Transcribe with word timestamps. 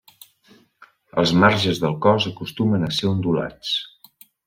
Els 1.25 1.35
marges 1.45 1.83
del 1.85 1.99
cos 2.07 2.29
acostumen 2.33 2.89
a 2.89 2.93
ser 3.01 3.11
ondulats. 3.15 3.81